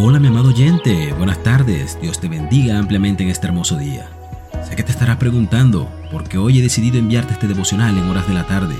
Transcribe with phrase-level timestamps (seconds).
[0.00, 4.08] Hola mi amado oyente, buenas tardes, Dios te bendiga ampliamente en este hermoso día.
[4.64, 8.28] Sé que te estarás preguntando por qué hoy he decidido enviarte este devocional en horas
[8.28, 8.76] de la tarde,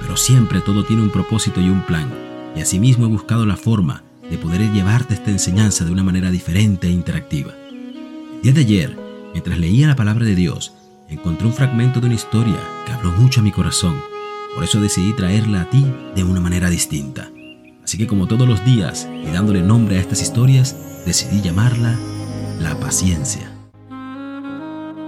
[0.00, 2.08] pero siempre todo tiene un propósito y un plan,
[2.54, 6.86] y asimismo he buscado la forma de poder llevarte esta enseñanza de una manera diferente
[6.86, 7.52] e interactiva.
[8.36, 8.96] El día de ayer,
[9.32, 10.72] mientras leía la palabra de Dios,
[11.08, 14.00] encontré un fragmento de una historia que habló mucho a mi corazón,
[14.54, 15.84] por eso decidí traerla a ti
[16.14, 17.28] de una manera distinta.
[17.90, 21.98] Así que como todos los días y dándole nombre a estas historias, decidí llamarla
[22.60, 23.50] La paciencia.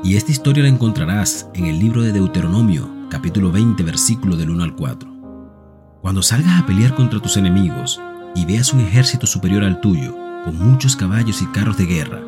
[0.02, 4.64] Y esta historia la encontrarás en el libro de Deuteronomio, capítulo 20, versículo del 1
[4.64, 5.08] al 4.
[6.00, 8.00] Cuando salgas a pelear contra tus enemigos
[8.34, 12.20] y veas un ejército superior al tuyo, con muchos caballos y carros de guerra,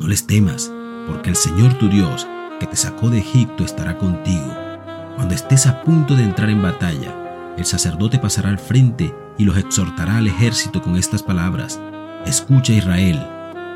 [0.00, 0.72] no les temas,
[1.06, 2.26] porque el Señor tu Dios,
[2.58, 4.56] que te sacó de Egipto, estará contigo.
[5.14, 9.56] Cuando estés a punto de entrar en batalla, el sacerdote pasará al frente y los
[9.56, 11.80] exhortará al ejército con estas palabras.
[12.26, 13.20] Escucha Israel,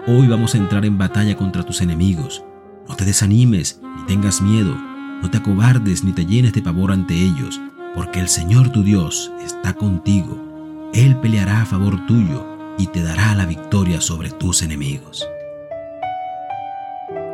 [0.06, 2.44] hoy vamos a entrar en batalla contra tus enemigos.
[2.89, 4.77] No te desanimes ni tengas miedo,
[5.22, 7.61] no te acobardes ni te llenes de pavor ante ellos,
[7.94, 10.91] porque el Señor tu Dios está contigo.
[10.92, 12.47] Él peleará a favor tuyo
[12.78, 15.27] y te dará la victoria sobre tus enemigos.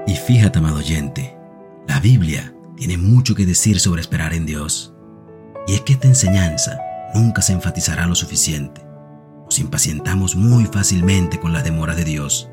[0.06, 1.36] Y fíjate, amado oyente,
[1.86, 4.94] la Biblia tiene mucho que decir sobre esperar en Dios.
[5.70, 6.80] Y es que esta enseñanza
[7.14, 8.84] nunca se enfatizará lo suficiente.
[9.44, 12.50] Nos impacientamos muy fácilmente con la demora de Dios.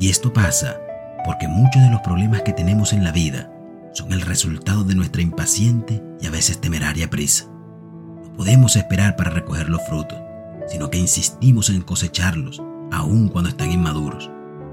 [0.00, 0.78] Y esto pasa
[1.26, 3.52] porque muchos de los problemas que tenemos en la vida
[3.92, 7.44] son el resultado de nuestra impaciente y a veces temeraria prisa.
[7.44, 10.18] No podemos esperar para recoger los frutos,
[10.66, 14.30] sino que insistimos en cosecharlos, aun cuando están inmaduros.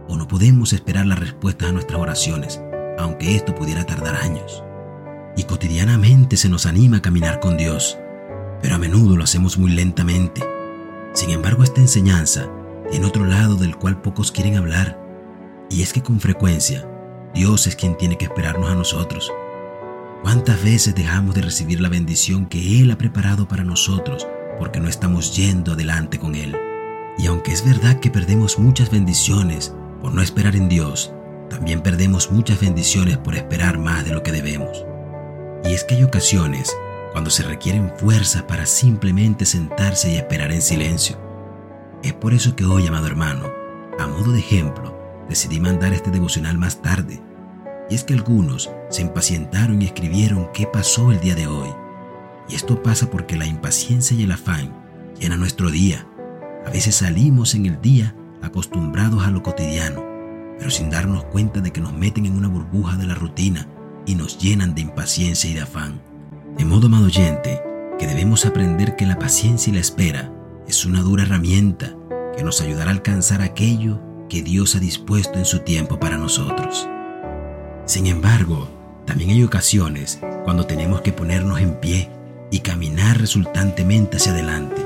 [0.08, 2.62] O no podemos esperar las respuestas a nuestras oraciones,
[2.98, 4.64] aunque esto pudiera tardar años.
[5.36, 7.98] Y cotidianamente se nos anima a caminar con Dios,
[8.62, 10.44] pero a menudo lo hacemos muy lentamente.
[11.14, 12.50] Sin embargo, esta enseñanza
[12.90, 15.00] tiene otro lado del cual pocos quieren hablar,
[15.70, 16.88] y es que con frecuencia
[17.34, 19.32] Dios es quien tiene que esperarnos a nosotros.
[20.22, 24.28] ¿Cuántas veces dejamos de recibir la bendición que Él ha preparado para nosotros
[24.60, 26.56] porque no estamos yendo adelante con Él?
[27.18, 31.12] Y aunque es verdad que perdemos muchas bendiciones por no esperar en Dios,
[31.50, 34.86] también perdemos muchas bendiciones por esperar más de lo que debemos.
[35.64, 36.76] Y es que hay ocasiones
[37.14, 41.18] cuando se requieren fuerzas para simplemente sentarse y esperar en silencio.
[42.04, 43.46] Es por eso que hoy, amado hermano,
[44.00, 47.22] a modo de ejemplo, decidí mandar este devocional más tarde.
[47.90, 51.70] Y es que algunos se impacientaron y escribieron qué pasó el día de hoy.
[52.50, 54.74] Y esto pasa porque la impaciencia y el afán
[55.18, 56.06] llenan nuestro día.
[56.66, 60.04] A veces salimos en el día acostumbrados a lo cotidiano,
[60.58, 63.68] pero sin darnos cuenta de que nos meten en una burbuja de la rutina
[64.06, 66.02] y nos llenan de impaciencia y de afán.
[66.58, 70.32] De modo, amado que debemos aprender que la paciencia y la espera
[70.68, 71.96] es una dura herramienta
[72.36, 74.00] que nos ayudará a alcanzar aquello
[74.30, 76.88] que Dios ha dispuesto en su tiempo para nosotros.
[77.86, 78.70] Sin embargo,
[79.06, 82.10] también hay ocasiones cuando tenemos que ponernos en pie
[82.52, 84.82] y caminar resultantemente hacia adelante.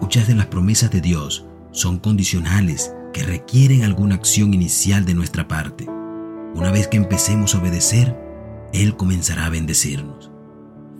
[0.00, 5.48] Muchas de las promesas de Dios son condicionales que requieren alguna acción inicial de nuestra
[5.48, 5.86] parte.
[6.54, 8.16] Una vez que empecemos a obedecer,
[8.72, 10.30] Él comenzará a bendecirnos.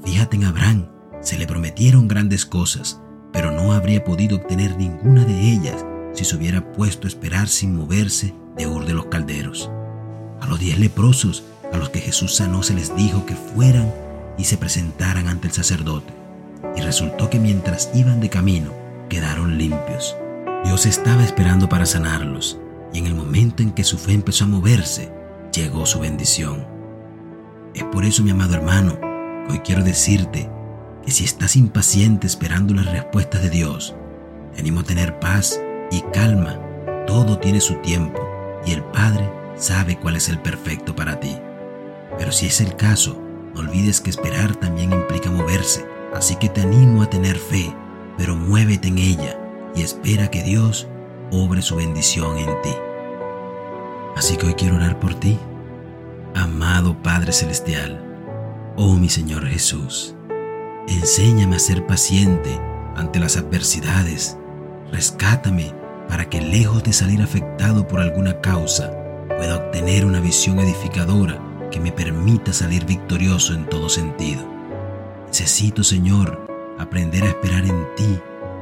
[0.05, 0.89] Fíjate en Abraham,
[1.21, 3.01] se le prometieron grandes cosas,
[3.33, 7.75] pero no habría podido obtener ninguna de ellas si se hubiera puesto a esperar sin
[7.75, 9.71] moverse de Ur de los Calderos.
[10.41, 13.93] A los diez leprosos a los que Jesús sanó se les dijo que fueran
[14.39, 16.13] y se presentaran ante el sacerdote,
[16.77, 18.73] y resultó que mientras iban de camino
[19.09, 20.17] quedaron limpios.
[20.65, 22.59] Dios estaba esperando para sanarlos,
[22.93, 25.13] y en el momento en que su fe empezó a moverse,
[25.53, 26.67] llegó su bendición.
[27.75, 28.99] Es por eso, mi amado hermano,
[29.51, 30.51] Hoy quiero decirte
[31.03, 33.97] que si estás impaciente esperando las respuestas de Dios,
[34.53, 35.59] te animo a tener paz
[35.91, 36.61] y calma.
[37.07, 38.21] Todo tiene su tiempo
[38.67, 39.27] y el Padre
[39.57, 41.35] sabe cuál es el perfecto para ti.
[42.19, 43.19] Pero si es el caso,
[43.55, 45.87] no olvides que esperar también implica moverse.
[46.15, 47.75] Así que te animo a tener fe,
[48.19, 49.41] pero muévete en ella
[49.75, 50.89] y espera que Dios
[51.31, 52.75] obre su bendición en ti.
[54.19, 55.39] Así que hoy quiero orar por ti.
[56.35, 58.05] Amado Padre Celestial,
[58.75, 60.17] Oh mi Señor Jesús,
[60.89, 62.61] enséñame a ser paciente
[62.97, 64.37] ante las adversidades.
[64.91, 65.73] Rescátame
[66.09, 68.93] para que lejos de salir afectado por alguna causa,
[69.29, 71.39] pueda obtener una visión edificadora
[71.71, 74.43] que me permita salir victorioso en todo sentido.
[75.29, 76.45] Necesito, Señor,
[76.77, 78.19] aprender a esperar en ti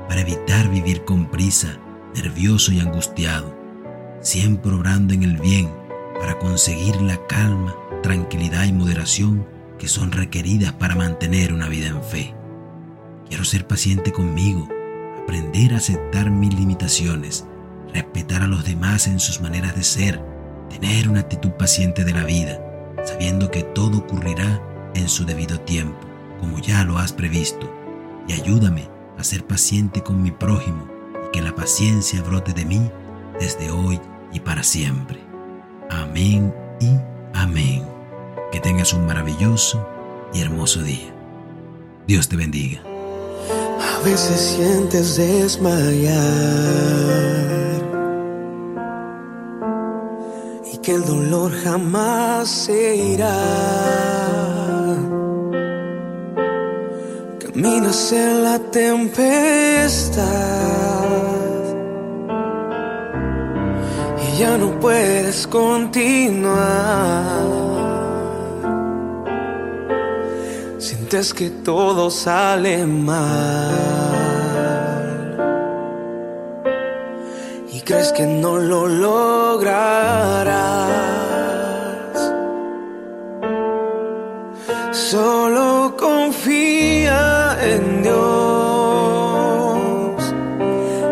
[0.07, 1.79] para evitar vivir con prisa,
[2.15, 3.56] nervioso y angustiado,
[4.27, 5.71] siempre obrando en el bien
[6.19, 9.47] para conseguir la calma, tranquilidad y moderación
[9.79, 12.35] que son requeridas para mantener una vida en fe.
[13.29, 14.69] Quiero ser paciente conmigo,
[15.23, 17.47] aprender a aceptar mis limitaciones,
[17.95, 20.21] respetar a los demás en sus maneras de ser,
[20.71, 22.61] tener una actitud paciente de la vida,
[23.05, 24.61] sabiendo que todo ocurrirá
[24.97, 26.01] en su debido tiempo,
[26.41, 27.73] como ya lo has previsto,
[28.27, 28.89] y ayúdame
[29.19, 30.89] a ser paciente con mi prójimo
[31.29, 32.91] y que la paciencia brote de mí
[33.39, 34.01] desde hoy
[34.33, 35.21] y para siempre.
[35.91, 36.91] Amén y
[37.35, 37.83] amén.
[38.53, 39.87] Que tengas un maravilloso
[40.33, 41.13] y hermoso día.
[42.07, 42.81] Dios te bendiga.
[43.81, 46.15] A veces sientes desmayar
[50.73, 53.37] y que el dolor jamás se irá.
[57.41, 58.97] Caminas en la tempestad
[64.39, 66.57] ya no puedes continuar.
[70.79, 73.75] Sientes que todo sale mal
[77.73, 80.27] y crees que no lo lograrás.
[84.93, 88.17] Solo confía en Dios,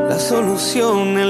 [0.08, 1.23] la solución Él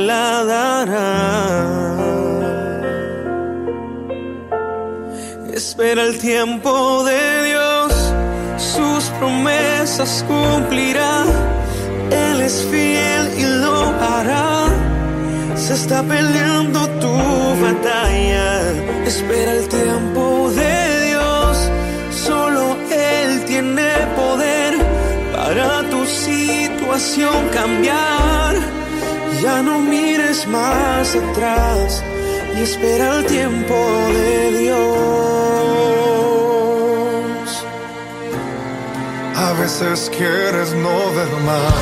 [5.54, 7.92] Espera el tiempo de Dios
[8.58, 11.22] sus promesas cumplirá.
[12.10, 14.66] Él es fiel y lo hará.
[15.54, 17.16] Se está peleando tu
[17.62, 18.72] batalla.
[19.06, 21.70] Espera el tiempo de Dios.
[22.10, 24.74] Solo Él tiene poder
[25.36, 28.56] para tu situación cambiar.
[29.40, 32.02] Ya no mires más atrás
[32.56, 34.84] y espera el tiempo de Dios.
[39.36, 41.74] A veces quieres no ver más.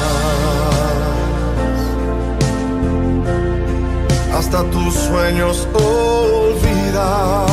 [4.36, 7.46] Hasta tus sueños olvidar.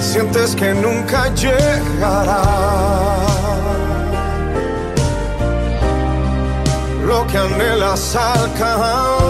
[0.00, 3.35] Sientes que nunca llegará.
[7.16, 9.26] lo que anhelas alcanzar.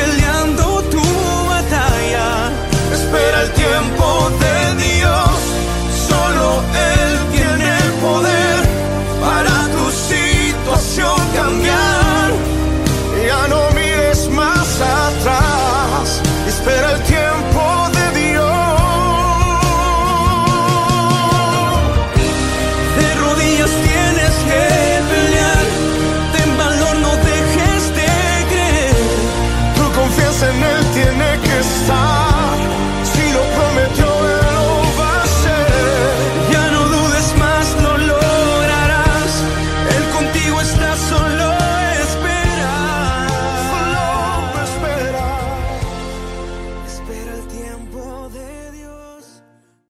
[0.00, 0.69] peleando.